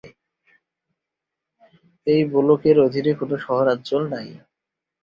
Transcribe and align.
এই 2.07 2.21
ব্লকের 2.31 2.77
অধীনে 2.85 3.11
কোন 3.19 3.31
শহরাঞ্চল 3.45 4.01
নেই। 4.13 4.29